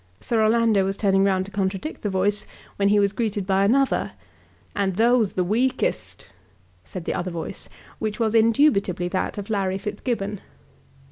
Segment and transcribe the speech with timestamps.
[0.19, 4.13] Sir Orlando was turning round to contradict the voice when he was greeted by another.
[4.75, 6.25] "And those the weakest,"
[6.83, 10.41] said the other voice, which was indubitably that of Larry Fitzgibbon.